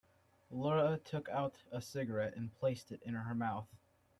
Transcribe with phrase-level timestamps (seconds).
[0.49, 3.67] Laura took out a cigarette and placed it in her mouth.